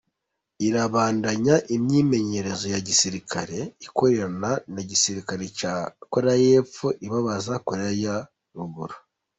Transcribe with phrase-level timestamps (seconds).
[0.67, 5.73] Irabandanya imyimenyerezo ya gisirikare ikorana n'igisirikare ca
[6.11, 8.15] Korea yepfo, ibabaza Korea ya
[8.55, 8.95] ruguru.